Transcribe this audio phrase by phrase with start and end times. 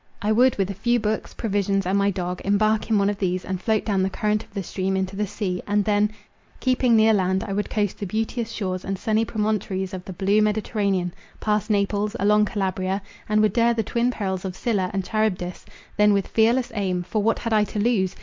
[0.19, 3.45] I would with a few books, provisions, and my dog, embark in one of these
[3.45, 6.09] and float down the current of the stream into the sea; and then,
[6.59, 10.41] keeping near land, I would coast the beauteous shores and sunny promontories of the blue
[10.41, 15.67] Mediterranean, pass Naples, along Calabria, and would dare the twin perils of Scylla and Charybdis;
[15.97, 18.15] then, with fearless aim, (for what had I to lose?)